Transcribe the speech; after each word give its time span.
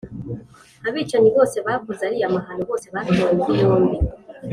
Abicanyi 0.87 1.29
bose 1.37 1.55
bakoze 1.65 2.01
ariya 2.03 2.35
mahano 2.35 2.61
bose 2.69 2.85
batawe 2.93 3.31
muri 3.37 3.53
yombi 3.61 3.97